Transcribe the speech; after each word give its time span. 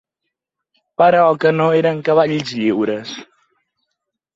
Però 1.01 1.21
que 1.45 1.53
no 1.59 1.69
eren 1.83 2.03
cavalls 2.11 2.59
lliures? 2.65 3.17